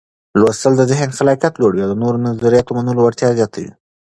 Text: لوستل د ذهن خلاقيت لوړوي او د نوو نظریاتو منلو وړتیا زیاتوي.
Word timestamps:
لوستل 0.39 0.73
د 0.77 0.81
ذهن 0.91 1.09
خلاقيت 1.17 1.53
لوړوي 1.57 1.81
او 1.83 1.89
د 1.91 1.95
نوو 2.01 2.23
نظریاتو 2.27 2.71
منلو 2.77 3.01
وړتیا 3.03 3.29
زیاتوي. 3.39 3.71